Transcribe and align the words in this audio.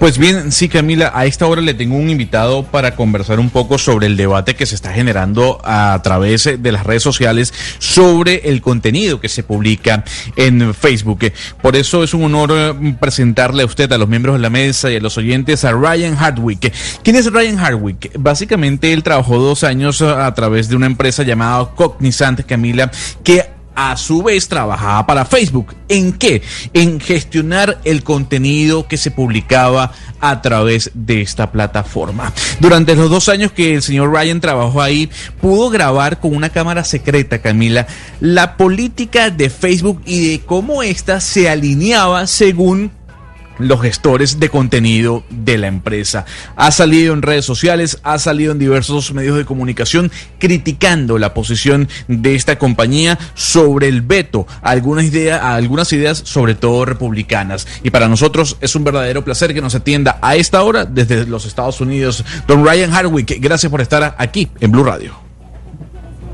Pues 0.00 0.16
bien, 0.16 0.50
sí, 0.50 0.70
Camila, 0.70 1.12
a 1.14 1.26
esta 1.26 1.46
hora 1.46 1.60
le 1.60 1.74
tengo 1.74 1.94
un 1.94 2.08
invitado 2.08 2.62
para 2.62 2.96
conversar 2.96 3.38
un 3.38 3.50
poco 3.50 3.76
sobre 3.76 4.06
el 4.06 4.16
debate 4.16 4.56
que 4.56 4.64
se 4.64 4.74
está 4.74 4.94
generando 4.94 5.60
a 5.62 6.00
través 6.02 6.48
de 6.58 6.72
las 6.72 6.86
redes 6.86 7.02
sociales 7.02 7.52
sobre 7.78 8.48
el 8.48 8.62
contenido 8.62 9.20
que 9.20 9.28
se 9.28 9.42
publica 9.42 10.02
en 10.36 10.72
Facebook. 10.72 11.30
Por 11.60 11.76
eso 11.76 12.02
es 12.02 12.14
un 12.14 12.24
honor 12.24 12.50
eh, 12.52 12.96
presentarle 12.98 13.62
a 13.62 13.66
usted, 13.66 13.92
a 13.92 13.98
los 13.98 14.08
miembros 14.08 14.36
de 14.36 14.40
la 14.40 14.48
mesa 14.48 14.90
y 14.90 14.96
a 14.96 15.00
los 15.00 15.18
oyentes, 15.18 15.66
a 15.66 15.72
Ryan 15.72 16.16
Hardwick. 16.16 16.72
¿Quién 17.02 17.16
es 17.16 17.30
Ryan 17.30 17.58
Hardwick? 17.58 18.12
Básicamente 18.18 18.94
él 18.94 19.02
trabajó 19.02 19.38
dos 19.38 19.64
años 19.64 20.00
a 20.00 20.32
través 20.34 20.70
de 20.70 20.76
una 20.76 20.86
empresa 20.86 21.24
llamada 21.24 21.72
Cognizant, 21.74 22.40
Camila, 22.46 22.90
que 23.22 23.59
a 23.82 23.96
su 23.96 24.22
vez 24.22 24.46
trabajaba 24.46 25.06
para 25.06 25.24
Facebook. 25.24 25.74
¿En 25.88 26.12
qué? 26.12 26.42
En 26.74 27.00
gestionar 27.00 27.80
el 27.84 28.04
contenido 28.04 28.86
que 28.86 28.98
se 28.98 29.10
publicaba 29.10 29.92
a 30.20 30.42
través 30.42 30.90
de 30.92 31.22
esta 31.22 31.50
plataforma. 31.50 32.30
Durante 32.60 32.94
los 32.94 33.08
dos 33.08 33.30
años 33.30 33.52
que 33.52 33.74
el 33.74 33.82
señor 33.82 34.12
Ryan 34.12 34.42
trabajó 34.42 34.82
ahí, 34.82 35.08
pudo 35.40 35.70
grabar 35.70 36.20
con 36.20 36.36
una 36.36 36.50
cámara 36.50 36.84
secreta, 36.84 37.38
Camila, 37.38 37.86
la 38.20 38.58
política 38.58 39.30
de 39.30 39.48
Facebook 39.48 40.02
y 40.04 40.28
de 40.28 40.40
cómo 40.40 40.82
ésta 40.82 41.20
se 41.20 41.48
alineaba 41.48 42.26
según 42.26 42.90
los 43.60 43.80
gestores 43.80 44.40
de 44.40 44.48
contenido 44.48 45.22
de 45.30 45.58
la 45.58 45.66
empresa. 45.66 46.24
Ha 46.56 46.70
salido 46.70 47.14
en 47.14 47.22
redes 47.22 47.44
sociales, 47.44 48.00
ha 48.02 48.18
salido 48.18 48.52
en 48.52 48.58
diversos 48.58 49.12
medios 49.12 49.36
de 49.36 49.44
comunicación 49.44 50.10
criticando 50.38 51.18
la 51.18 51.34
posición 51.34 51.88
de 52.08 52.34
esta 52.34 52.58
compañía 52.58 53.18
sobre 53.34 53.88
el 53.88 54.02
veto 54.02 54.46
a 54.62 54.70
algunas 54.70 55.04
ideas, 55.04 55.40
algunas 55.42 55.92
ideas 55.92 56.18
sobre 56.24 56.54
todo 56.54 56.84
republicanas. 56.84 57.66
Y 57.82 57.90
para 57.90 58.08
nosotros 58.08 58.56
es 58.60 58.74
un 58.74 58.84
verdadero 58.84 59.24
placer 59.24 59.54
que 59.54 59.60
nos 59.60 59.74
atienda 59.74 60.18
a 60.22 60.36
esta 60.36 60.62
hora 60.62 60.84
desde 60.84 61.26
los 61.26 61.46
Estados 61.46 61.80
Unidos. 61.80 62.24
Don 62.46 62.64
Ryan 62.64 62.90
Hardwick, 62.90 63.38
gracias 63.40 63.70
por 63.70 63.80
estar 63.80 64.14
aquí 64.18 64.48
en 64.60 64.72
Blue 64.72 64.84
Radio. 64.84 65.14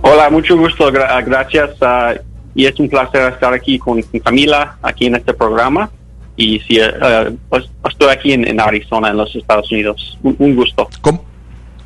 Hola, 0.02 0.30
mucho 0.30 0.56
gusto, 0.56 0.90
gracias. 0.92 1.70
Ah, 1.80 2.14
y 2.54 2.64
es 2.64 2.78
un 2.80 2.88
placer 2.88 3.32
estar 3.32 3.52
aquí 3.52 3.78
con 3.78 4.00
Camila, 4.24 4.78
aquí 4.82 5.06
en 5.06 5.16
este 5.16 5.34
programa 5.34 5.90
y 6.36 6.60
sí, 6.60 6.78
uh, 6.80 7.34
pues, 7.48 7.68
estoy 7.88 8.10
aquí 8.10 8.32
en, 8.32 8.60
Arizona, 8.60 9.08
en 9.08 9.16
los 9.16 9.34
Estados 9.34 9.70
Unidos. 9.72 10.18
Un, 10.22 10.54
gusto. 10.54 10.88
¿Cómo, 11.00 11.24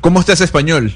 ¿Cómo, 0.01 0.19
estás 0.19 0.41
español? 0.41 0.91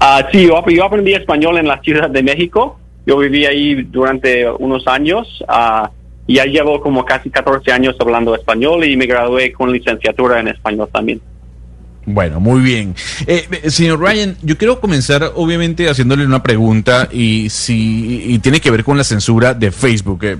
Uh, 0.00 0.24
sí, 0.32 0.46
yo, 0.46 0.84
aprendí 0.84 1.12
español 1.12 1.58
en 1.58 1.68
la 1.68 1.80
Ciudad 1.80 2.08
de 2.08 2.22
México. 2.22 2.78
Yo 3.06 3.18
viví 3.18 3.44
ahí 3.44 3.82
durante 3.82 4.50
unos 4.50 4.86
años 4.86 5.44
uh, 5.48 5.88
y 6.26 6.36
ya 6.36 6.46
llevo 6.46 6.80
como 6.80 7.04
casi 7.04 7.28
14 7.28 7.70
años 7.70 7.96
hablando 8.00 8.34
español 8.34 8.84
y 8.84 8.96
me 8.96 9.04
gradué 9.04 9.52
con 9.52 9.70
licenciatura 9.70 10.40
en 10.40 10.48
español 10.48 10.88
también. 10.90 11.20
Bueno, 12.06 12.38
muy 12.38 12.60
bien. 12.60 12.94
Eh, 13.26 13.70
señor 13.70 14.00
Ryan, 14.00 14.36
yo 14.42 14.58
quiero 14.58 14.80
comenzar 14.80 15.32
obviamente 15.36 15.88
haciéndole 15.88 16.26
una 16.26 16.42
pregunta 16.42 17.08
y 17.10 17.48
si 17.50 18.24
y 18.26 18.38
tiene 18.40 18.60
que 18.60 18.70
ver 18.70 18.84
con 18.84 18.98
la 18.98 19.04
censura 19.04 19.54
de 19.54 19.70
Facebook, 19.70 20.18
eh, 20.22 20.36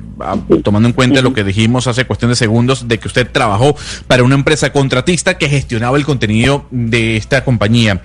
tomando 0.62 0.88
en 0.88 0.92
cuenta 0.92 1.22
lo 1.22 1.32
que 1.32 1.42
dijimos 1.42 1.86
hace 1.86 2.04
cuestión 2.04 2.30
de 2.30 2.36
segundos 2.36 2.86
de 2.86 2.98
que 2.98 3.08
usted 3.08 3.30
trabajó 3.30 3.76
para 4.06 4.22
una 4.22 4.34
empresa 4.34 4.72
contratista 4.72 5.38
que 5.38 5.48
gestionaba 5.48 5.96
el 5.96 6.04
contenido 6.04 6.66
de 6.70 7.16
esta 7.16 7.44
compañía. 7.44 8.02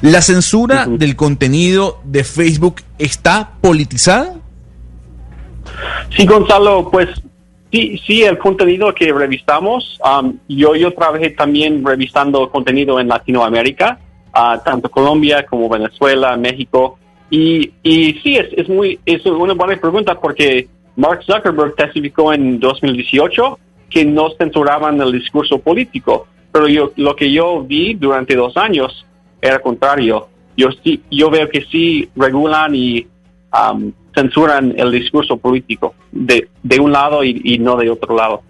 ¿La 0.00 0.22
censura 0.22 0.86
del 0.86 1.16
contenido 1.16 2.00
de 2.04 2.24
Facebook 2.24 2.76
está 2.98 3.52
politizada? 3.60 4.36
Sí, 6.16 6.26
Gonzalo, 6.26 6.90
pues 6.90 7.08
Sí, 7.72 7.98
sí, 8.06 8.22
el 8.22 8.36
contenido 8.36 8.92
que 8.94 9.10
revisamos, 9.10 9.98
um, 10.04 10.36
yo, 10.46 10.74
yo 10.76 10.92
trabajé 10.92 11.30
también 11.30 11.82
revisando 11.82 12.50
contenido 12.50 13.00
en 13.00 13.08
Latinoamérica, 13.08 13.98
uh, 14.34 14.62
tanto 14.62 14.90
Colombia 14.90 15.46
como 15.46 15.70
Venezuela, 15.70 16.36
México, 16.36 16.98
y, 17.30 17.72
y 17.82 18.12
sí, 18.22 18.36
es, 18.36 18.48
es, 18.52 18.68
muy, 18.68 19.00
es 19.06 19.24
una 19.24 19.54
buena 19.54 19.80
pregunta 19.80 20.20
porque 20.20 20.68
Mark 20.96 21.22
Zuckerberg 21.24 21.74
testificó 21.74 22.34
en 22.34 22.60
2018 22.60 23.58
que 23.88 24.04
no 24.04 24.28
censuraban 24.36 25.00
el 25.00 25.10
discurso 25.10 25.58
político, 25.58 26.26
pero 26.52 26.68
yo, 26.68 26.92
lo 26.96 27.16
que 27.16 27.32
yo 27.32 27.62
vi 27.62 27.94
durante 27.94 28.36
dos 28.36 28.54
años 28.58 29.06
era 29.40 29.60
contrario. 29.60 30.28
Yo, 30.58 30.68
sí, 30.84 31.02
yo 31.10 31.30
veo 31.30 31.48
que 31.48 31.62
sí 31.62 32.10
regulan 32.16 32.74
y 32.74 33.06
um, 33.52 33.92
censuran 34.14 34.74
el 34.76 34.90
discurso 34.90 35.36
político 35.36 35.94
de, 36.10 36.48
de 36.62 36.80
un 36.80 36.92
lado 36.92 37.24
y, 37.24 37.40
y 37.44 37.58
no 37.58 37.76
de 37.76 37.90
otro 37.90 38.16
lado. 38.16 38.42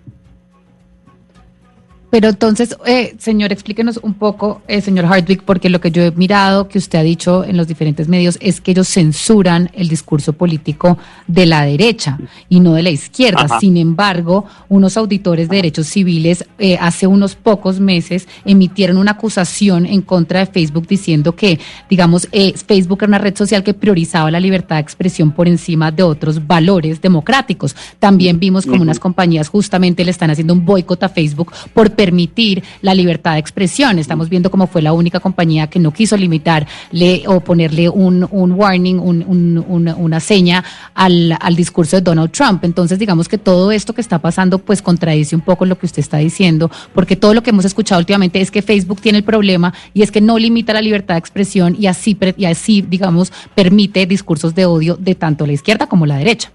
Pero 2.13 2.29
entonces, 2.29 2.77
eh, 2.85 3.15
señor, 3.17 3.53
explíquenos 3.53 3.99
un 4.03 4.13
poco, 4.13 4.61
eh, 4.69 4.83
señor 4.83 5.07
Hardwick, 5.07 5.45
porque 5.45 5.71
lo 5.71 5.81
que 5.81 5.91
yo 5.91 6.03
he 6.03 6.11
mirado 6.11 6.69
que 6.69 6.77
usted 6.77 6.99
ha 6.99 7.03
dicho 7.03 7.43
en 7.43 7.57
los 7.57 7.67
diferentes 7.67 8.07
medios 8.07 8.37
es 8.43 8.61
que 8.61 8.73
ellos 8.73 8.89
censuran 8.89 9.71
el 9.73 9.89
discurso 9.89 10.35
político 10.35 10.99
de 11.27 11.47
la 11.47 11.65
derecha 11.65 12.19
y 12.51 12.61
no 12.61 12.75
de 12.75 12.83
la 12.83 12.91
izquierda. 12.91 13.59
Sin 13.59 13.79
embargo, 13.79 14.45
unos 14.69 14.99
auditores 14.99 15.49
de 15.49 15.57
derechos 15.57 15.87
civiles 15.87 16.45
eh, 16.59 16.77
hace 16.79 17.07
unos 17.07 17.35
pocos 17.35 17.81
meses 17.81 18.29
emitieron 18.45 18.99
una 18.99 19.13
acusación 19.13 19.87
en 19.87 20.03
contra 20.03 20.41
de 20.41 20.47
Facebook 20.53 20.87
diciendo 20.87 21.35
que, 21.35 21.61
digamos, 21.89 22.29
Facebook 22.67 22.99
era 23.01 23.09
una 23.09 23.19
red 23.19 23.35
social 23.35 23.65
que 23.65 23.73
priorizaba 23.73 24.31
la 24.31 24.39
libertad 24.39 24.77
de 24.77 24.83
expresión 24.83 25.33
por 25.33 25.49
encima 25.49 25.91
de 25.91 26.03
otros 26.03 26.47
valores 26.47 27.01
democráticos. 27.01 27.75
También 27.99 28.39
vimos 28.39 28.67
como 28.67 28.83
unas 28.83 29.01
compañías 29.01 29.49
justamente 29.49 30.05
le 30.05 30.11
están 30.11 30.29
haciendo 30.29 30.53
un 30.53 30.67
boicot 30.67 31.03
a 31.05 31.09
Facebook 31.09 31.51
por 31.73 32.02
permitir 32.03 32.65
la 32.81 32.95
libertad 32.95 33.35
de 33.35 33.39
expresión. 33.39 33.97
Estamos 33.97 34.29
viendo 34.29 34.51
cómo 34.51 34.67
fue 34.67 34.83
la 34.83 34.93
única 34.93 35.21
compañía 35.21 35.69
que 35.69 35.79
no 35.79 35.93
quiso 35.93 36.17
limitarle 36.17 37.23
o 37.29 37.39
ponerle 37.39 37.89
un, 37.89 38.27
un 38.29 38.51
warning, 38.51 38.99
un, 38.99 39.65
una 39.69 40.19
seña 40.19 40.65
al, 40.95 41.37
al 41.41 41.55
discurso 41.55 41.95
de 41.95 42.03
Donald 42.03 42.33
Trump. 42.33 42.65
Entonces, 42.65 42.99
digamos 42.99 43.29
que 43.29 43.39
todo 43.39 43.71
esto 43.71 43.93
que 43.93 44.01
está 44.01 44.19
pasando, 44.19 44.59
pues 44.59 44.83
contradice 44.83 45.37
un 45.37 45.43
poco 45.43 45.65
lo 45.65 45.79
que 45.79 45.87
usted 45.87 46.01
está 46.01 46.19
diciendo, 46.19 46.73
porque 46.93 47.15
todo 47.15 47.35
lo 47.35 47.43
que 47.45 47.51
hemos 47.51 47.65
escuchado 47.65 48.01
últimamente 48.01 48.41
es 48.41 48.51
que 48.51 48.63
Facebook 48.63 49.01
tiene 49.01 49.19
el 49.19 49.25
problema 49.25 49.73
y 49.95 50.03
es 50.03 50.11
que 50.11 50.21
no 50.21 50.39
limita 50.39 50.73
la 50.73 50.83
libertad 50.83 51.15
de 51.15 51.21
expresión 51.21 51.77
y 51.79 51.87
así, 51.87 52.19
y 52.37 52.47
así 52.47 52.83
digamos, 52.83 53.33
permite 53.55 54.07
discursos 54.07 54.57
de 54.57 54.67
odio 54.67 54.97
de 54.97 55.15
tanto 55.15 55.47
la 55.47 55.53
izquierda 55.53 55.87
como 55.87 56.05
la 56.05 56.17
derecha. 56.17 56.51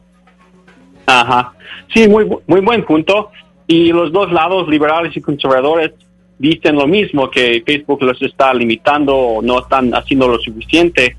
Ajá. 1.05 1.53
Sí, 1.93 2.05
muy, 2.05 2.25
muy 2.47 2.59
buen 2.59 2.85
punto. 2.85 3.31
Y 3.67 3.91
los 3.91 4.11
dos 4.11 4.31
lados, 4.31 4.67
liberales 4.69 5.15
y 5.15 5.21
conservadores, 5.21 5.91
dicen 6.39 6.75
lo 6.75 6.87
mismo, 6.87 7.29
que 7.29 7.61
Facebook 7.65 8.01
los 8.01 8.21
está 8.21 8.53
limitando 8.53 9.39
no 9.43 9.59
están 9.59 9.93
haciendo 9.93 10.27
lo 10.27 10.39
suficiente. 10.39 11.17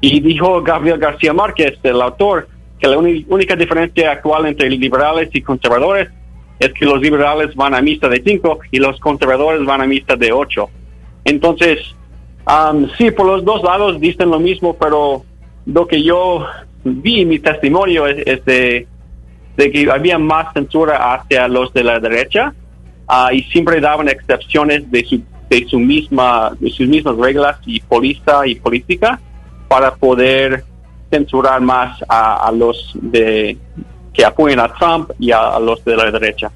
Y 0.00 0.20
dijo 0.20 0.62
Gabriel 0.62 0.98
García 0.98 1.34
Márquez, 1.34 1.78
el 1.82 2.00
autor, 2.00 2.48
que 2.78 2.88
la 2.88 2.96
única 2.96 3.54
diferencia 3.54 4.12
actual 4.12 4.46
entre 4.46 4.70
liberales 4.70 5.28
y 5.34 5.42
conservadores 5.42 6.08
es 6.58 6.72
que 6.72 6.86
los 6.86 7.00
liberales 7.00 7.54
van 7.54 7.74
a 7.74 7.82
misa 7.82 8.08
de 8.08 8.22
cinco 8.24 8.60
y 8.70 8.78
los 8.78 8.98
conservadores 9.00 9.64
van 9.64 9.82
a 9.82 9.86
misa 9.86 10.16
de 10.16 10.32
ocho. 10.32 10.70
Entonces, 11.24 11.78
um, 12.46 12.88
sí, 12.96 13.10
por 13.10 13.26
los 13.26 13.44
dos 13.44 13.62
lados 13.62 14.00
dicen 14.00 14.30
lo 14.30 14.40
mismo, 14.40 14.76
pero 14.78 15.24
lo 15.66 15.86
que 15.86 16.02
yo 16.02 16.46
vi 16.84 17.26
mi 17.26 17.38
testimonio 17.38 18.06
es 18.06 18.44
de 18.46 18.86
de 19.60 19.70
que 19.70 19.90
había 19.90 20.18
más 20.18 20.54
censura 20.54 21.12
hacia 21.12 21.46
los 21.46 21.70
de 21.74 21.84
la 21.84 22.00
derecha 22.00 22.54
ah, 23.06 23.28
y 23.30 23.42
siempre 23.42 23.78
daban 23.78 24.08
excepciones 24.08 24.90
de 24.90 25.04
su, 25.04 25.22
de 25.50 25.66
su 25.68 25.78
misma 25.78 26.56
de 26.58 26.70
sus 26.70 26.88
mismas 26.88 27.14
reglas 27.16 27.58
y 27.66 27.78
política 27.80 28.46
y 28.46 28.54
política 28.54 29.20
para 29.68 29.94
poder 29.94 30.64
censurar 31.10 31.60
más 31.60 32.02
a, 32.08 32.50
los 32.56 32.92
de 32.94 33.58
que 34.14 34.24
apoyan 34.24 34.60
a 34.60 34.72
Trump 34.72 35.10
y 35.18 35.30
a, 35.30 35.58
los 35.58 35.84
de 35.84 35.96
la 35.96 36.10
derecha. 36.10 36.50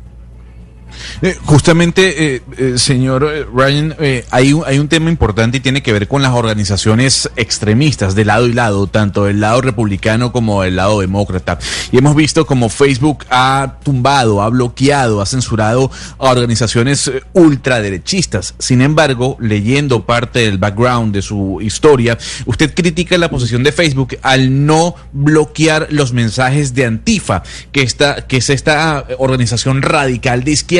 Eh, 1.23 1.37
justamente, 1.45 2.35
eh, 2.35 2.43
eh, 2.59 2.75
señor 2.77 3.49
Ryan, 3.55 3.97
hay, 4.31 4.53
un, 4.53 4.65
hay 4.67 4.79
un 4.79 4.89
tema 4.89 5.11
importante 5.11 5.59
y 5.59 5.61
tiene 5.61 5.83
que 5.83 5.93
ver 5.93 6.09
con 6.09 6.23
las 6.23 6.33
organizaciones 6.33 7.31
extremistas 7.37 8.15
de 8.15 8.25
lado 8.25 8.47
y 8.47 8.53
lado, 8.53 8.87
tanto 8.87 9.25
del 9.25 9.41
lado 9.41 9.61
republicano 9.61 10.33
como 10.33 10.63
del 10.63 10.77
lado 10.77 11.01
demócrata. 11.01 11.59
Y 11.93 11.99
hemos 11.99 12.15
visto 12.15 12.47
como 12.47 12.69
Facebook 12.69 13.25
ha 13.31 13.77
tumbado, 13.83 14.43
ha 14.43 14.49
bloqueado, 14.49 15.21
ha 15.21 15.27
censurado 15.27 15.91
a 16.19 16.31
organizaciones 16.31 17.11
ultraderechistas. 17.33 18.55
Sin 18.59 18.81
embargo, 18.81 19.37
leyendo 19.41 20.05
parte 20.05 20.41
del 20.41 20.59
background 20.59 21.15
de 21.15 21.23
su 21.23 21.61
historia, 21.61 22.19
usted 22.47 22.75
critica 22.75 23.17
la 23.19 23.31
posición 23.31 23.63
de 23.63 23.73
Facebook 23.73 24.19
al 24.23 24.67
no 24.67 24.95
bloquear 25.13 25.89
los 25.91 26.13
mensajes 26.13 26.75
de 26.75 26.85
Antifa, 26.85 27.43
que, 27.73 27.87
que 28.29 28.37
es 28.37 28.51
esta 28.51 29.07
organización 29.19 29.83
radical 29.83 30.45
de 30.45 30.51
izquierda. 30.51 30.74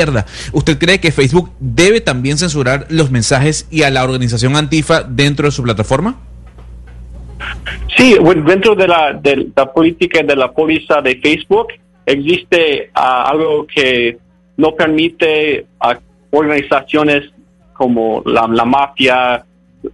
¿Usted 0.51 0.77
cree 0.77 0.99
que 0.99 1.11
Facebook 1.11 1.51
debe 1.59 2.01
también 2.01 2.37
censurar 2.37 2.87
los 2.89 3.11
mensajes 3.11 3.67
y 3.71 3.83
a 3.83 3.89
la 3.89 4.03
organización 4.03 4.55
Antifa 4.55 5.03
dentro 5.03 5.45
de 5.45 5.51
su 5.51 5.63
plataforma? 5.63 6.15
Sí, 7.97 8.15
dentro 8.45 8.75
de 8.75 8.87
la, 8.87 9.19
política 9.73 10.21
de 10.23 10.35
la 10.35 10.51
póliza 10.51 11.01
de 11.01 11.17
Facebook 11.17 11.67
existe 12.05 12.89
ah, 12.93 13.29
algo 13.29 13.65
que 13.65 14.17
no 14.57 14.73
permite 14.75 15.65
a 15.79 15.97
organizaciones 16.31 17.31
como 17.73 18.21
la, 18.25 18.47
mafia, 18.47 19.43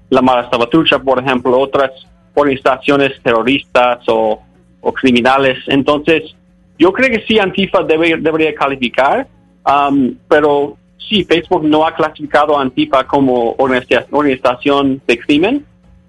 la 0.09 0.21
Mara 0.21 0.49
Salvatrucha, 0.49 0.99
por 0.99 1.19
ejemplo, 1.19 1.59
otras 1.59 1.91
organizaciones 2.33 3.13
terroristas 3.23 3.99
o, 4.07 4.41
o 4.81 4.93
criminales. 4.93 5.57
Entonces, 5.67 6.35
yo 6.81 6.91
creo 6.91 7.09
que 7.09 7.23
sí, 7.27 7.37
Antifa 7.37 7.83
debe, 7.83 8.17
debería 8.17 8.55
calificar, 8.55 9.27
um, 9.65 10.15
pero 10.27 10.77
sí, 10.97 11.23
Facebook 11.23 11.63
no 11.63 11.85
ha 11.85 11.93
clasificado 11.93 12.57
a 12.57 12.61
Antifa 12.61 13.05
como 13.05 13.55
organización 13.57 15.01
de 15.05 15.19
crimen, 15.19 15.65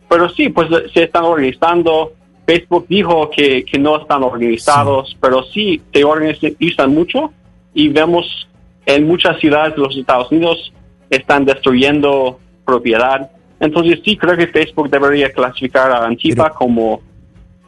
pero 0.08 0.28
sí, 0.28 0.48
pues 0.48 0.68
se 0.92 1.04
están 1.04 1.24
organizando. 1.24 2.12
Facebook 2.46 2.86
dijo 2.88 3.30
que, 3.30 3.64
no 3.78 4.00
están 4.00 4.22
organizados, 4.22 5.16
pero 5.20 5.44
sí 5.44 5.80
se 5.92 6.04
organizan 6.04 6.92
mucho 6.92 7.32
y 7.72 7.88
vemos 7.88 8.48
en 8.84 9.06
muchas 9.06 9.38
ciudades 9.38 9.76
de 9.76 9.82
los 9.82 9.96
Estados 9.96 10.30
Unidos 10.32 10.72
están 11.08 11.44
destruyendo 11.44 12.40
propiedad. 12.64 13.30
Entonces 13.60 14.00
sí, 14.04 14.16
creo 14.16 14.36
que 14.36 14.48
Facebook 14.48 14.90
debería 14.90 15.30
clasificar 15.30 15.92
a 15.92 16.04
Antifa 16.04 16.50
como, 16.50 17.00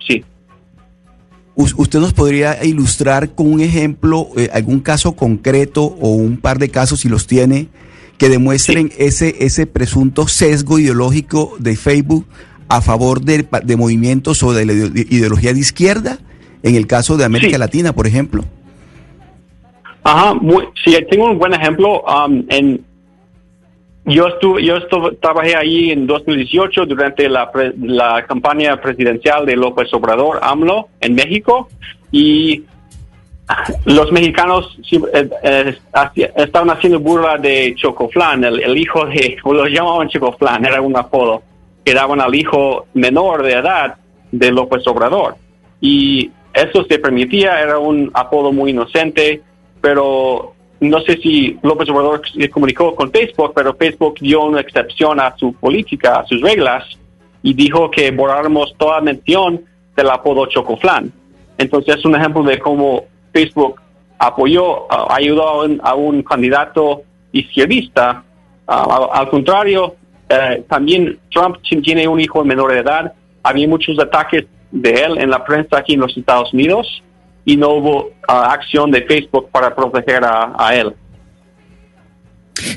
sí 0.01 0.25
usted 1.57 2.01
nos 2.01 2.13
podría 2.13 2.65
ilustrar 2.65 3.35
con 3.35 3.53
un 3.53 3.61
ejemplo, 3.61 4.29
eh, 4.37 4.49
algún 4.53 4.81
caso 4.81 5.13
concreto 5.13 5.85
o 5.85 6.11
un 6.11 6.37
par 6.39 6.59
de 6.59 6.69
casos, 6.69 7.01
si 7.01 7.09
los 7.09 7.27
tiene, 7.27 7.69
que 8.19 8.29
demuestren 8.29 8.93
ese, 8.99 9.37
ese 9.41 9.67
presunto 9.67 10.29
sesgo 10.29 10.79
ideológico 10.79 11.55
de 11.59 11.77
Facebook 11.77 12.27
a 12.69 12.81
favor 12.81 13.21
de, 13.21 13.47
movimientos 13.77 14.43
o 14.43 14.53
de 14.53 14.67
la 14.67 14.73
ideología 14.73 15.53
de 15.53 15.61
izquierda, 15.61 16.19
en 16.63 16.75
el 16.77 16.87
caso 16.87 17.17
de 17.17 17.25
América 17.25 17.59
Latina, 17.59 17.93
por 17.93 18.07
ejemplo. 18.07 18.45
Ajá, 20.03 20.35
sí, 20.85 20.95
tengo 21.11 21.31
un 21.31 21.39
buen 21.39 21.55
ejemplo. 21.55 22.03
Um, 22.03 22.45
en 22.49 22.85
yo 24.07 24.29
estuve, 24.29 24.65
yo 24.65 24.77
estuve, 24.77 25.17
trabajé 25.17 25.57
ahí 25.57 25.91
en 25.91 26.07
2018 26.07 26.87
durante 26.87 27.29
la, 27.29 27.51
la 27.81 28.25
campaña 28.27 28.81
presidencial 28.81 29.47
de 29.47 29.57
López 29.57 29.93
Obrador, 29.95 30.41
AMLO, 30.43 30.89
en 31.01 31.15
México, 31.15 31.69
y 32.13 32.65
los 33.85 34.11
mexicanos 34.13 34.79
eh, 34.91 35.29
eh, 35.43 35.79
estaban 36.37 36.71
haciendo 36.71 37.01
burla 37.01 37.37
de 37.39 37.75
Chocoflan, 37.77 38.45
el, 38.45 38.61
el 38.61 38.77
hijo 38.77 39.05
de, 39.07 39.37
o 39.43 39.53
lo 39.53 39.67
llamaban 39.67 40.09
Chocoflan, 40.09 40.65
era 40.65 40.81
un 40.81 40.97
apodo, 40.97 41.43
que 41.85 41.95
daban 41.95 42.21
al 42.21 42.35
hijo 42.35 42.87
menor 42.95 43.43
de 43.43 43.53
edad 43.53 43.97
de 44.33 44.51
López 44.51 44.87
Obrador. 44.87 45.37
Y 45.81 46.31
eso 46.53 46.85
se 46.85 46.99
permitía, 46.99 47.61
era 47.61 47.79
un 47.79 48.11
apodo 48.15 48.53
muy 48.53 48.71
inocente, 48.71 49.43
pero 49.81 50.54
no 50.81 51.01
sé 51.01 51.17
si 51.19 51.59
López 51.63 51.89
Obrador 51.89 52.23
se 52.29 52.51
comunicó 52.51 52.95
con 52.95 53.11
Facebook, 53.11 53.53
pero 53.55 53.75
Facebook 53.75 54.17
dio 54.21 54.45
una 54.45 54.61
excepción 54.61 55.21
a 55.21 55.37
su 55.37 55.53
política, 55.55 56.21
a 56.21 56.27
sus 56.27 56.41
reglas, 56.41 56.85
y 57.43 57.55
dijo 57.55 57.91
que 57.91 58.11
borráramos 58.11 58.75
toda 58.77 59.01
mención 59.01 59.63
del 59.97 60.11
apodo 60.11 60.47
Chocoflan. 60.47 61.13
Entonces 61.59 61.97
es 61.97 62.05
un 62.05 62.17
ejemplo 62.17 62.43
de 62.43 62.59
cómo 62.59 63.05
Facebook 63.33 63.81
apoyó, 64.19 64.87
ayudó 65.13 65.63
a 65.83 65.95
un, 65.95 66.23
candidato 66.23 67.03
izquierdista. 67.33 68.25
al 68.67 69.29
contrario, 69.29 69.97
eh, 70.29 70.65
también 70.69 71.19
Trump 71.31 71.59
tiene 71.83 72.09
un 72.09 72.21
hijo 72.21 72.45
menor 72.45 72.73
de 72.73 72.81
edad. 72.81 73.13
Había 73.43 73.69
muchos 73.69 73.99
ataques 73.99 74.47
de 74.71 74.91
él 74.91 75.19
en 75.19 75.31
la 75.31 75.45
prensa 75.45 75.79
aquí 75.79 75.95
en 75.95 76.01
los 76.01 76.17
Estados 76.17 76.53
Unidos 76.53 77.03
y 77.45 77.57
no 77.57 77.71
hubo 77.71 78.11
ah, 78.27 78.53
acción 78.53 78.91
de 78.91 79.03
Facebook 79.03 79.51
para 79.51 79.75
proteger 79.75 80.23
a 80.25 80.75
él. 80.75 80.95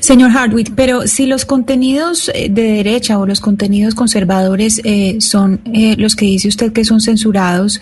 Señor 0.00 0.30
Hardwick, 0.30 0.72
pero 0.74 1.06
si 1.06 1.26
los 1.26 1.44
contenidos 1.44 2.30
eh, 2.34 2.48
de 2.50 2.62
derecha 2.62 3.18
o 3.18 3.26
los 3.26 3.40
contenidos 3.40 3.94
conservadores 3.94 4.80
eh, 4.84 5.16
son 5.20 5.60
eh, 5.72 5.96
los 5.96 6.16
que 6.16 6.26
dice 6.26 6.48
usted 6.48 6.72
que 6.72 6.84
son 6.84 7.00
censurados, 7.00 7.80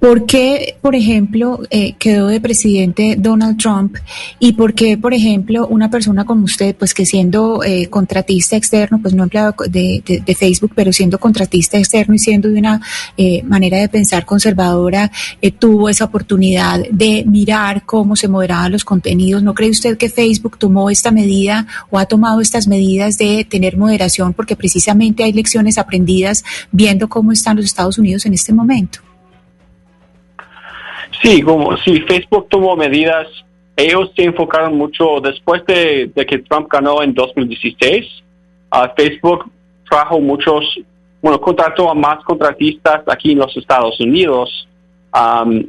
¿por 0.00 0.26
qué, 0.26 0.76
por 0.80 0.94
ejemplo, 0.94 1.60
quedó 1.98 2.28
de 2.28 2.40
presidente 2.40 3.16
Donald 3.18 3.58
Trump 3.58 3.96
y 4.38 4.52
por 4.52 4.74
qué, 4.74 4.96
por 4.96 5.14
ejemplo, 5.14 5.66
una 5.68 5.90
persona 5.90 6.24
como 6.24 6.44
usted, 6.44 6.74
pues 6.74 6.94
que 6.94 7.06
siendo 7.06 7.60
contratista 7.90 8.56
externo, 8.56 8.98
pues 9.00 9.14
no 9.14 9.24
empleado 9.24 9.54
de, 9.68 10.02
de, 10.04 10.34
Facebook, 10.34 10.72
pero 10.74 10.92
siendo 10.92 11.18
contratista 11.18 11.78
externo 11.78 12.14
y 12.14 12.18
siendo 12.18 12.48
de 12.48 12.58
una 12.58 12.80
manera 13.44 13.78
de 13.78 13.88
pensar 13.88 14.24
conservadora, 14.24 15.10
tuvo 15.58 15.88
esa 15.88 16.04
oportunidad 16.04 16.82
de 16.90 17.24
mirar 17.26 17.84
cómo 17.84 18.16
se 18.16 18.28
moderaban 18.28 18.72
los 18.72 18.84
contenidos? 18.84 19.42
¿No 19.42 19.54
cree 19.54 19.70
usted 19.70 19.96
que 19.96 20.08
Facebook 20.08 20.58
tomó 20.58 20.90
esta 20.90 21.10
medida? 21.10 21.35
O 21.90 21.98
ha 21.98 22.06
tomado 22.06 22.40
estas 22.40 22.66
medidas 22.66 23.18
de 23.18 23.46
tener 23.48 23.76
moderación 23.76 24.32
porque 24.32 24.56
precisamente 24.56 25.24
hay 25.24 25.32
lecciones 25.32 25.78
aprendidas 25.78 26.44
viendo 26.72 27.08
cómo 27.08 27.32
están 27.32 27.56
los 27.56 27.64
Estados 27.64 27.98
Unidos 27.98 28.26
en 28.26 28.34
este 28.34 28.52
momento? 28.52 29.00
Sí, 31.22 31.42
como 31.42 31.76
si 31.78 32.00
Facebook 32.02 32.48
tomó 32.48 32.76
medidas, 32.76 33.26
ellos 33.76 34.10
se 34.14 34.24
enfocaron 34.24 34.76
mucho 34.76 35.20
después 35.22 35.64
de, 35.66 36.10
que 36.28 36.38
Trump 36.38 36.68
ganó 36.70 37.02
en 37.02 37.14
2016. 37.14 38.06
Uh, 38.72 38.88
Facebook 38.96 39.50
trajo 39.88 40.20
muchos, 40.20 40.64
bueno, 41.22 41.40
contrató 41.40 41.90
a 41.90 41.94
más 41.94 42.22
contratistas 42.24 43.02
aquí 43.06 43.32
en 43.32 43.38
los 43.38 43.56
Estados 43.56 43.98
Unidos 44.00 44.68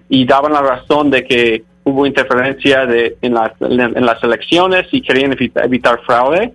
y 0.10 0.26
daban 0.26 0.52
la 0.52 0.62
razón 0.62 1.10
de 1.10 1.24
que 1.24 1.64
hubo 1.88 2.06
interferencia 2.06 2.86
de, 2.86 3.18
en, 3.22 3.34
las, 3.34 3.54
en, 3.62 4.06
las 4.06 4.22
elecciones 4.22 4.88
y 4.92 5.02
querían 5.02 5.32
evitar, 5.32 6.02
fraude. 6.06 6.54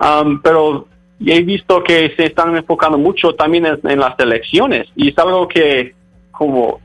Um, 0.00 0.40
pero 0.40 0.88
he 1.24 1.42
visto 1.42 1.84
que 1.84 2.14
se 2.16 2.26
están 2.26 2.56
enfocando 2.56 2.96
mucho 2.96 3.34
también 3.34 3.66
en, 3.66 4.00
las 4.00 4.18
elecciones 4.18 4.88
y 4.96 5.10
es 5.10 5.18
algo 5.18 5.46
que 5.48 5.94
como 6.30 6.80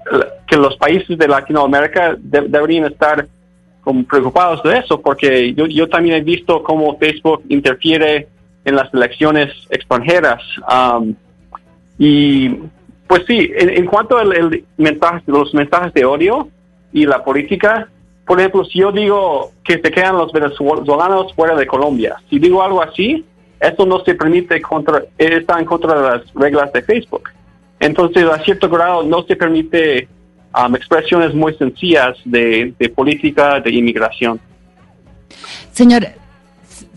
que 0.47 0.57
los 0.57 0.75
países 0.77 1.17
de 1.17 1.27
Latinoamérica 1.27 2.17
deberían 2.19 2.85
estar 2.85 3.27
preocupados 4.09 4.63
de 4.63 4.79
eso 4.79 4.99
porque 4.99 5.53
yo, 5.53 5.67
yo 5.67 5.87
también 5.87 6.15
he 6.15 6.21
visto 6.21 6.63
cómo 6.63 6.97
Facebook 6.97 7.43
interfiere 7.49 8.27
en 8.65 8.75
las 8.75 8.91
elecciones 8.93 9.53
extranjeras 9.69 10.41
um, 10.67 11.13
y 11.99 12.49
pues 13.05 13.23
sí 13.27 13.51
en, 13.55 13.85
cuanto 13.85 14.17
a 14.17 14.23
el 14.23 14.65
mensaje, 14.77 15.21
los 15.27 15.53
mensajes 15.53 15.93
de 15.93 16.03
odio 16.03 16.49
y 16.93 17.05
la 17.05 17.23
política. 17.23 17.89
Por 18.25 18.39
ejemplo, 18.39 18.63
si 18.63 18.79
yo 18.79 18.91
digo 18.91 19.51
que 19.63 19.79
se 19.79 19.91
quedan 19.91 20.17
los 20.17 20.31
venezolanos 20.31 21.33
fuera 21.33 21.55
de 21.55 21.67
Colombia, 21.67 22.15
si 22.29 22.39
digo 22.39 22.63
algo 22.63 22.81
así, 22.81 23.25
eso 23.59 23.85
no 23.85 24.03
se 24.03 24.15
permite 24.15 24.61
contra, 24.61 25.03
está 25.17 25.59
en 25.59 25.65
contra 25.65 25.95
de 25.95 26.01
las 26.01 26.33
reglas 26.33 26.71
de 26.71 26.81
Facebook. 26.81 27.29
Entonces, 27.79 28.25
a 28.25 28.39
cierto 28.43 28.69
grado, 28.69 29.03
no 29.03 29.23
se 29.23 29.35
permite 29.35 30.07
um, 30.57 30.75
expresiones 30.75 31.33
muy 31.33 31.53
sencillas 31.55 32.17
de, 32.23 32.73
política 32.95 33.59
de 33.59 33.71
inmigración. 33.71 34.39
Señor, 35.71 36.07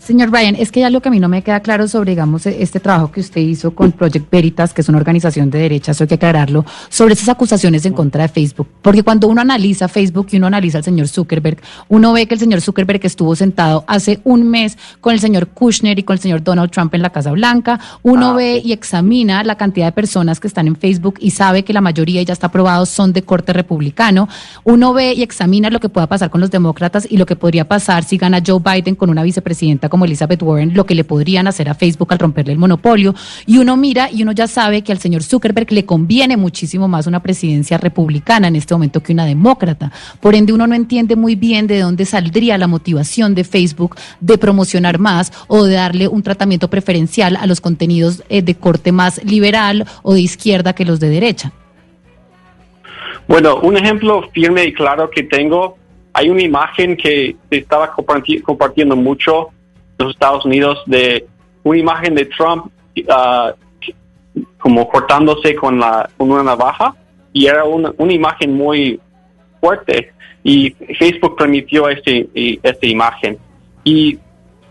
Señor 0.07 0.31
Ryan, 0.31 0.55
es 0.55 0.71
que 0.71 0.79
ya 0.79 0.89
lo 0.89 1.01
que 1.01 1.09
a 1.09 1.11
mí 1.11 1.19
no 1.19 1.27
me 1.27 1.41
queda 1.41 1.59
claro 1.59 1.85
sobre, 1.85 2.11
digamos, 2.11 2.45
e- 2.45 2.63
este 2.63 2.79
trabajo 2.79 3.11
que 3.11 3.19
usted 3.19 3.41
hizo 3.41 3.75
con 3.75 3.91
Project 3.91 4.31
Veritas, 4.31 4.73
que 4.73 4.79
es 4.79 4.87
una 4.87 4.99
organización 4.99 5.49
de 5.49 5.59
derecha, 5.59 5.91
eso 5.91 6.05
hay 6.05 6.07
que 6.07 6.15
aclararlo, 6.15 6.63
sobre 6.87 7.13
esas 7.13 7.27
acusaciones 7.27 7.85
en 7.85 7.91
contra 7.91 8.21
de 8.21 8.29
Facebook. 8.29 8.69
Porque 8.81 9.03
cuando 9.03 9.27
uno 9.27 9.41
analiza 9.41 9.89
Facebook 9.89 10.27
y 10.31 10.37
uno 10.37 10.47
analiza 10.47 10.77
al 10.77 10.85
señor 10.85 11.09
Zuckerberg, 11.09 11.57
uno 11.89 12.13
ve 12.13 12.25
que 12.25 12.35
el 12.35 12.39
señor 12.39 12.61
Zuckerberg 12.61 13.01
estuvo 13.05 13.35
sentado 13.35 13.83
hace 13.85 14.21
un 14.23 14.49
mes 14.49 14.77
con 15.01 15.11
el 15.11 15.19
señor 15.19 15.49
Kushner 15.49 15.99
y 15.99 16.03
con 16.03 16.13
el 16.13 16.21
señor 16.21 16.41
Donald 16.41 16.71
Trump 16.71 16.93
en 16.93 17.01
la 17.01 17.09
Casa 17.09 17.33
Blanca. 17.33 17.77
Uno 18.01 18.33
ve 18.33 18.61
y 18.63 18.71
examina 18.71 19.43
la 19.43 19.55
cantidad 19.55 19.87
de 19.87 19.91
personas 19.91 20.39
que 20.39 20.47
están 20.47 20.67
en 20.67 20.77
Facebook 20.77 21.15
y 21.19 21.31
sabe 21.31 21.65
que 21.65 21.73
la 21.73 21.81
mayoría, 21.81 22.21
ya 22.21 22.31
está 22.31 22.47
aprobado, 22.47 22.85
son 22.85 23.11
de 23.11 23.23
corte 23.23 23.51
republicano. 23.51 24.29
Uno 24.63 24.93
ve 24.93 25.11
y 25.15 25.21
examina 25.21 25.69
lo 25.69 25.81
que 25.81 25.89
pueda 25.89 26.07
pasar 26.07 26.29
con 26.29 26.39
los 26.39 26.49
demócratas 26.49 27.05
y 27.09 27.17
lo 27.17 27.25
que 27.25 27.35
podría 27.35 27.67
pasar 27.67 28.05
si 28.05 28.15
gana 28.15 28.41
Joe 28.45 28.61
Biden 28.63 28.95
con 28.95 29.09
una 29.09 29.23
vicepresidenta 29.23 29.89
como 29.96 29.96
Elizabeth 30.05 30.41
Warren, 30.41 30.73
lo 30.73 30.85
que 30.85 30.95
le 30.95 31.03
podrían 31.03 31.47
hacer 31.47 31.69
a 31.69 31.73
Facebook 31.73 32.11
al 32.11 32.19
romperle 32.19 32.53
el 32.53 32.59
monopolio. 32.59 33.15
Y 33.45 33.57
uno 33.57 33.77
mira 33.77 34.09
y 34.11 34.23
uno 34.23 34.31
ya 34.31 34.47
sabe 34.47 34.81
que 34.81 34.91
al 34.91 34.99
señor 34.99 35.23
Zuckerberg 35.23 35.71
le 35.71 35.85
conviene 35.85 36.37
muchísimo 36.37 36.87
más 36.87 37.07
una 37.07 37.21
presidencia 37.21 37.77
republicana 37.77 38.47
en 38.47 38.55
este 38.55 38.73
momento 38.73 39.01
que 39.01 39.13
una 39.13 39.25
demócrata. 39.25 39.91
Por 40.19 40.35
ende, 40.35 40.53
uno 40.53 40.67
no 40.67 40.75
entiende 40.75 41.15
muy 41.15 41.35
bien 41.35 41.67
de 41.67 41.79
dónde 41.79 42.05
saldría 42.05 42.57
la 42.57 42.67
motivación 42.67 43.35
de 43.35 43.43
Facebook 43.43 43.95
de 44.19 44.37
promocionar 44.37 44.99
más 44.99 45.31
o 45.47 45.63
de 45.63 45.75
darle 45.75 46.07
un 46.07 46.23
tratamiento 46.23 46.69
preferencial 46.69 47.35
a 47.35 47.45
los 47.45 47.61
contenidos 47.61 48.23
eh, 48.29 48.41
de 48.41 48.55
corte 48.55 48.91
más 48.91 49.23
liberal 49.23 49.85
o 50.03 50.13
de 50.13 50.21
izquierda 50.21 50.73
que 50.73 50.85
los 50.85 50.99
de 50.99 51.09
derecha. 51.09 51.51
Bueno, 53.27 53.57
un 53.57 53.75
ejemplo 53.75 54.29
firme 54.33 54.65
y 54.65 54.73
claro 54.73 55.09
que 55.09 55.23
tengo, 55.23 55.77
hay 56.13 56.29
una 56.29 56.41
imagen 56.41 56.95
que 56.95 57.35
se 57.49 57.57
estaba 57.57 57.93
comparti- 57.93 58.41
compartiendo 58.41 58.95
mucho 58.95 59.49
los 59.97 60.11
Estados 60.11 60.45
Unidos 60.45 60.81
de 60.85 61.25
una 61.63 61.77
imagen 61.77 62.15
de 62.15 62.25
Trump 62.25 62.71
ah, 63.09 63.53
como 64.59 64.87
cortándose 64.89 65.55
con, 65.55 65.79
la, 65.79 66.09
con 66.17 66.31
una 66.31 66.43
navaja 66.43 66.95
y 67.33 67.47
era 67.47 67.63
una, 67.63 67.93
una 67.97 68.13
imagen 68.13 68.53
muy 68.53 68.99
fuerte 69.59 70.11
y 70.43 70.71
Facebook 70.97 71.35
permitió 71.35 71.89
este, 71.89 72.29
esta 72.63 72.85
imagen. 72.85 73.37
Y 73.83 74.17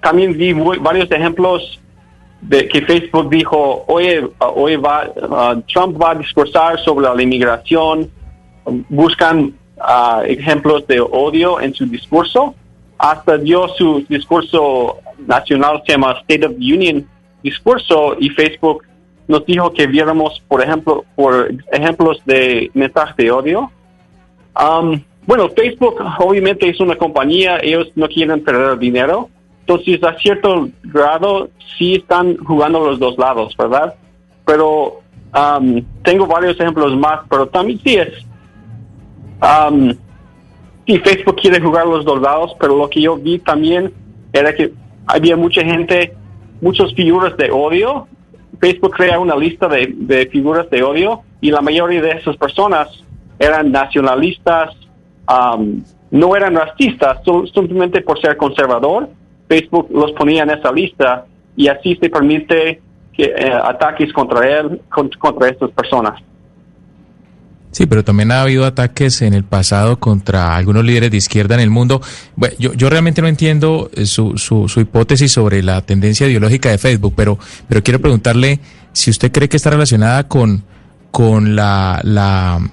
también 0.00 0.37
vi 0.37 0.52
varios 0.52 1.11
ejemplos 1.11 1.80
de 2.40 2.68
que 2.68 2.80
Facebook 2.83 3.28
dijo, 3.28 3.85
oye, 3.88 4.26
hoy 4.38 4.76
va, 4.76 5.11
ah, 5.30 5.56
Trump 5.73 6.00
va 6.00 6.12
a 6.12 6.14
discursar 6.14 6.78
sobre 6.80 7.06
la 7.06 7.23
inmigración, 7.23 8.11
buscan 8.88 9.54
ah, 9.78 10.23
ejemplos 10.26 10.87
de 10.87 11.00
odio 11.00 11.61
en 11.61 11.75
su 11.75 11.87
discurso. 11.87 12.54
Hasta 12.99 13.37
dio 13.37 13.68
su 13.68 14.06
discurso 14.09 15.00
nacional, 15.19 15.83
se 15.87 15.93
llama 15.93 16.17
State 16.23 16.47
of 16.47 16.53
Union 16.53 17.07
discurso, 17.43 18.17
y 18.19 18.31
Facebook 18.31 18.85
nos 19.29 19.45
dijo 19.47 19.73
que 19.73 19.87
viéramos, 19.87 20.43
por 20.49 20.63
ejemplo, 20.63 21.05
por 21.15 21.53
ejemplos 21.71 22.21
de 22.25 22.71
mensajes 22.75 23.17
de 23.17 23.31
odio. 23.31 23.71
Um, 24.59 25.01
bueno, 25.27 25.49
Facebook 25.51 25.97
obviamente 26.19 26.69
es 26.69 26.81
una 26.81 26.97
compañía, 26.97 27.59
ellos 27.63 27.93
no 27.95 28.09
quieren 28.09 28.43
perder 28.43 28.79
dinero, 28.79 29.29
entonces 29.61 30.03
a 30.03 30.15
cierto 30.19 30.69
grado 30.85 31.51
sí 31.77 31.97
están 31.97 32.37
jugando 32.39 32.81
los 32.81 32.99
dos 32.99 33.17
lados, 33.19 33.57
¿verdad? 33.57 33.95
Pero 34.45 35.03
um, 35.35 35.83
tengo 36.03 36.27
varios 36.27 36.59
ejemplos 36.59 36.97
más, 36.97 37.21
pero 37.29 37.47
también 37.47 37.79
sí 37.85 37.97
es 37.97 38.27
Um, 39.41 39.95
Facebook 40.87 41.37
quiere 41.37 41.61
jugar 41.61 41.87
los 41.87 42.05
dos 42.05 42.21
lados, 42.21 42.57
pero 42.61 42.77
lo 42.77 42.89
que 42.89 43.03
yo 43.03 43.17
vi 43.17 43.39
también 43.39 43.93
era 44.33 44.55
que 44.55 44.73
había 45.07 45.37
mucha 45.37 45.63
gente, 45.63 46.15
muchas 46.61 46.93
figuras 46.95 47.37
de 47.37 47.51
odio. 47.51 48.07
Facebook 48.61 48.93
crea 48.97 49.19
una 49.19 49.37
lista 49.37 49.69
de, 49.69 49.93
de 49.95 50.27
figuras 50.27 50.69
de 50.71 50.83
odio 50.83 51.21
y 51.41 51.51
la 51.51 51.61
mayoría 51.61 52.01
de 52.01 52.13
esas 52.13 52.37
personas 52.37 52.89
eran 53.39 53.71
nacionalistas, 53.71 54.75
um, 55.29 55.83
no 56.11 56.35
eran 56.37 56.55
racistas, 56.55 57.19
simplemente 57.53 58.01
por 58.01 58.21
ser 58.21 58.37
conservador. 58.37 59.09
Facebook 59.49 59.89
los 59.91 60.13
ponía 60.13 60.43
en 60.45 60.51
esa 60.51 60.73
lista 60.73 61.27
y 61.57 61.69
así 61.69 61.97
se 61.97 62.09
permite 62.09 62.81
que, 63.13 63.25
eh, 63.25 63.53
ataques 63.63 64.13
contra 64.13 64.49
él, 64.59 64.81
con- 64.89 65.11
contra 65.19 65.49
estas 65.49 65.71
personas. 65.71 66.21
Sí, 67.76 67.85
pero 67.85 68.02
también 68.02 68.33
ha 68.33 68.40
habido 68.40 68.64
ataques 68.64 69.21
en 69.21 69.35
el 69.35 69.45
pasado 69.45 69.99
contra 70.00 70.56
algunos 70.56 70.83
líderes 70.83 71.11
de 71.11 71.18
izquierda 71.18 71.56
en 71.56 71.61
el 71.61 71.68
mundo. 71.68 72.00
Yo, 72.59 72.88
realmente 72.88 73.21
no 73.21 73.28
entiendo 73.28 73.90
eh, 73.92 74.06
su, 74.06 74.38
su, 74.38 74.66
su 74.66 74.80
hipótesis 74.80 75.30
sobre 75.30 75.62
la 75.62 75.83
tendencia 75.83 76.26
ideológica 76.26 76.71
de 76.71 76.78
Facebook, 76.78 77.12
pero, 77.14 77.38
pero 77.68 77.83
quiero 77.83 78.00
preguntarle 78.00 78.61
si 78.92 79.11
usted 79.11 79.30
cree 79.30 79.50
que 79.50 79.59
está 79.59 79.68
relacionada 79.68 80.26
con, 80.26 80.64
con 81.11 81.54
la, 81.54 82.00
la, 82.02 82.66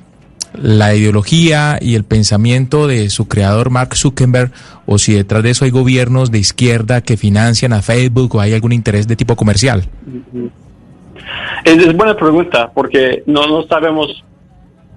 la 0.54 0.96
ideología 0.96 1.80
y 1.82 1.96
el 1.96 2.06
pensamiento 2.06 2.88
de 2.88 3.10
su 3.10 3.28
creador 3.28 3.72
Mark 3.72 3.98
Zuckerberg, 3.98 4.54
o 4.86 5.00
si 5.00 5.16
detrás 5.16 5.44
de 5.44 5.50
eso 5.50 5.66
hay 5.66 5.72
gobiernos 5.72 6.32
de 6.32 6.40
izquierda 6.40 7.02
que 7.02 7.18
financian 7.18 7.74
a 7.74 7.82
Facebook 7.82 8.38
o 8.38 8.40
hay 8.40 8.54
algún 8.54 8.72
interés 8.72 9.06
de 9.06 9.18
tipo 9.18 9.36
comercial. 9.36 9.84
Es 11.66 11.98
buena 11.98 12.16
pregunta 12.16 12.72
porque 12.74 13.22
no, 13.26 13.46
no 13.48 13.64
sabemos 13.64 14.24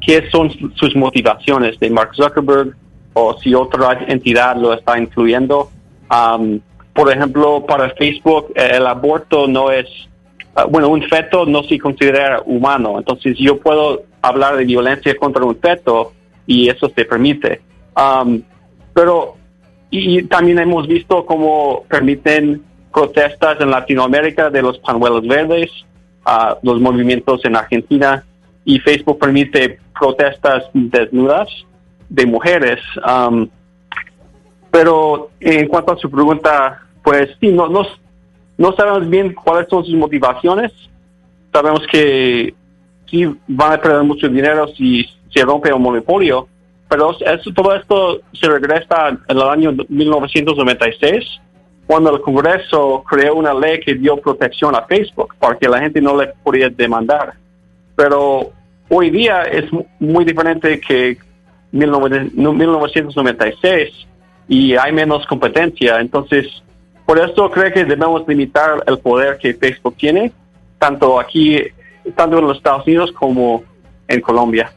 qué 0.07 0.29
son 0.31 0.51
su- 0.51 0.71
sus 0.77 0.95
motivaciones 0.95 1.79
de 1.81 1.91
Mark 1.91 2.15
Zuckerberg 2.15 2.77
o 3.13 3.37
si 3.41 3.55
otra 3.55 4.05
entidad 4.07 4.57
lo 4.57 4.73
está 4.73 4.99
influyendo. 4.99 5.71
Um, 6.11 6.61
por 6.95 7.13
ejemplo, 7.13 7.67
para 7.67 7.91
Facebook 7.91 8.53
eh, 8.55 8.71
el 8.75 8.87
aborto 8.87 9.47
no 9.49 9.71
es, 9.71 9.87
ah, 10.55 10.65
bueno, 10.65 10.89
un 10.89 11.03
feto 11.03 11.45
no 11.45 11.63
se 11.65 11.79
considera 11.79 12.41
humano, 12.47 12.99
entonces 12.99 13.37
yo 13.39 13.59
puedo 13.59 14.05
hablar 14.23 14.57
de 14.57 14.65
violencia 14.65 15.17
contra 15.17 15.45
un 15.45 15.57
feto 15.57 16.13
y 16.47 16.69
eso 16.69 16.89
se 16.95 17.05
permite. 17.05 17.61
Um, 17.97 18.43
pero 18.95 19.35
y, 19.91 20.19
y 20.19 20.23
también 20.25 20.59
hemos 20.59 20.87
visto 20.87 21.27
cómo 21.27 21.85
permiten 21.89 22.63
protestas 22.93 23.61
en 23.61 23.71
Latinoamérica 23.71 24.51
de 24.51 24.63
los 24.63 24.79
panuelos 24.79 25.27
verdes, 25.27 25.71
ah, 26.25 26.57
los 26.63 26.81
movimientos 26.81 27.45
en 27.45 27.57
Argentina 27.57 28.25
y 28.67 28.81
Facebook 28.81 29.19
permite 29.19 29.79
protestas 29.99 30.65
desnudas 30.75 31.49
de 32.09 32.27
mujeres. 32.27 32.81
Um, 33.07 33.49
pero 34.71 35.31
en 35.41 35.69
cuanto 35.69 35.93
a 35.93 35.97
su 35.97 36.11
pregunta, 36.11 36.83
pues 37.03 37.31
sí, 37.41 37.49
no, 37.49 37.69
no, 37.69 37.87
no 38.59 38.73
sabemos 38.73 39.09
bien 39.09 39.33
cuáles 39.33 39.69
son 39.71 39.85
sus 39.85 39.95
motivaciones. 39.95 40.73
Sabemos 41.53 41.87
que 41.91 42.53
sí 43.09 43.25
van 43.47 43.75
a 43.75 43.81
perder 43.81 44.03
mucho 44.03 44.29
dinero 44.29 44.67
si 44.77 45.07
se 45.33 45.43
rompe 45.45 45.69
el 45.69 45.79
monopolio, 45.79 46.49
pero 46.89 47.17
eso, 47.19 47.51
todo 47.55 47.75
esto 47.75 48.21
se 48.33 48.49
regresa 48.49 49.17
el 49.29 49.43
año 49.43 49.75
1996, 49.89 51.25
cuando 51.87 52.15
el 52.15 52.21
Congreso 52.21 53.05
creó 53.09 53.37
una 53.37 53.55
ley 53.55 53.79
que 53.79 53.95
dio 53.95 54.17
protección 54.17 54.75
a 54.75 54.83
Facebook 54.83 55.37
para 55.39 55.57
que 55.57 55.69
la 55.69 55.79
gente 55.79 56.01
no 56.01 56.17
le 56.17 56.29
podía 56.43 56.69
demandar. 56.69 57.35
Pero 57.97 58.53
hoy 58.89 59.11
día 59.11 59.43
es 59.43 59.73
mu- 59.73 59.87
muy 59.99 60.25
diferente 60.25 60.81
que 60.81 61.17
19- 61.73 62.31
no, 62.35 62.53
1996 62.53 64.07
y 64.49 64.77
hay 64.77 64.93
menos 64.93 65.27
competencia. 65.27 65.99
Entonces, 66.01 66.47
por 67.05 67.19
eso 67.19 67.51
creo 67.51 67.73
que 67.73 67.85
debemos 67.85 68.23
limitar 68.29 68.83
el 68.87 68.99
poder 68.99 69.39
que 69.39 69.55
Facebook 69.55 69.97
tiene, 69.97 70.33
tanto 70.79 71.19
aquí, 71.19 71.59
tanto 72.15 72.39
en 72.39 72.47
los 72.47 72.57
Estados 72.59 72.87
Unidos 72.87 73.11
como 73.13 73.65
en 74.09 74.21
Colombia. 74.21 74.71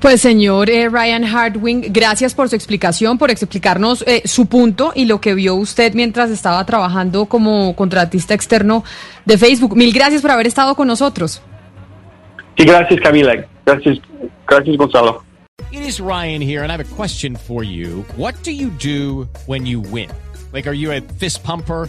Pues 0.00 0.20
señor 0.20 0.68
eh, 0.68 0.90
Ryan 0.90 1.24
Hardwing, 1.24 1.86
gracias 1.90 2.34
por 2.34 2.50
su 2.50 2.56
explicación, 2.56 3.16
por 3.16 3.30
explicarnos 3.30 4.04
eh, 4.06 4.20
su 4.26 4.46
punto 4.46 4.92
y 4.94 5.06
lo 5.06 5.18
que 5.18 5.32
vio 5.34 5.54
usted 5.54 5.94
mientras 5.94 6.28
estaba 6.30 6.66
trabajando 6.66 7.24
como 7.24 7.74
contratista 7.74 8.34
externo 8.34 8.84
de 9.24 9.38
Facebook. 9.38 9.74
Mil 9.76 9.94
gracias 9.94 10.20
por 10.20 10.30
haber 10.30 10.46
estado 10.46 10.74
con 10.74 10.88
nosotros. 10.88 11.40
Sí, 12.56 12.64
gracias 12.64 13.00
Camila. 13.00 13.44
Gracias, 13.66 13.98
gracias 14.46 14.76
Gonzalo. 14.76 15.24
It 15.72 15.82
is 15.82 16.00
Ryan 16.00 16.40
here, 16.40 16.62
and 16.62 16.70
I 16.70 16.76
have 16.76 16.92
a 16.92 16.94
question 16.94 17.36
for 17.36 17.64
you. 17.64 18.04
What 18.16 18.34
do 18.42 18.52
you 18.52 18.70
do 18.70 19.28
when 19.46 19.66
you 19.66 19.80
win? 19.80 20.10
Like, 20.52 20.66
are 20.66 20.72
you 20.72 20.92
a 20.92 21.00
fist 21.00 21.42
pumper? 21.42 21.88